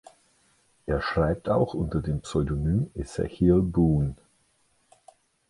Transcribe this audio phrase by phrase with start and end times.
[0.87, 4.15] Er schreibt auch unter dem Pseudonym Ezekiel Boone.